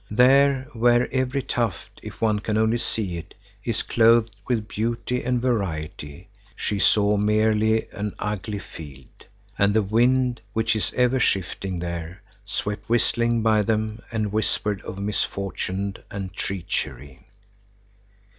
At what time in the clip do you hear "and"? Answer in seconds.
5.23-5.39, 9.59-9.75, 14.11-14.31, 16.09-16.33